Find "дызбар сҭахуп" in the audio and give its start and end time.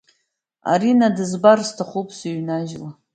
1.15-2.07